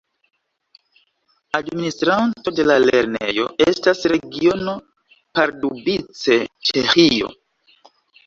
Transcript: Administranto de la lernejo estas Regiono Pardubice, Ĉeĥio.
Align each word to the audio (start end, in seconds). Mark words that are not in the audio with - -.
Administranto 1.57 2.53
de 2.59 2.63
la 2.69 2.77
lernejo 2.83 3.45
estas 3.65 4.01
Regiono 4.13 4.75
Pardubice, 5.41 6.39
Ĉeĥio. 6.71 7.29